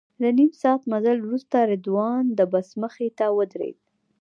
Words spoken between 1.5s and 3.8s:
رضوان د بس مخې ته ودرېد.